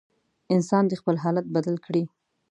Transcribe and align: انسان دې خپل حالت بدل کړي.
انسان 0.55 0.83
دې 0.89 0.95
خپل 1.01 1.15
حالت 1.23 1.45
بدل 1.55 1.75
کړي. 1.85 2.03